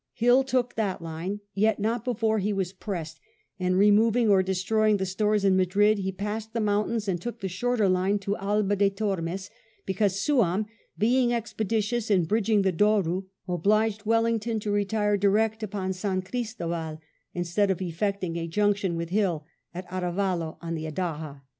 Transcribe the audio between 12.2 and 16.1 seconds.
bridging the Douro, obliged Wellington to retire direct upon